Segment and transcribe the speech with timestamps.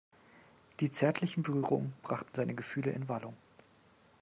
[0.79, 3.37] Die zärtlichen Berührungen brachten seine Gefühle in Wallung.